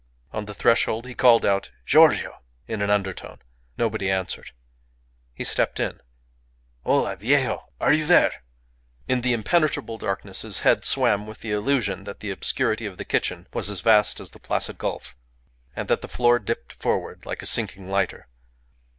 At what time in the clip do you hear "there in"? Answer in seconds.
8.07-9.21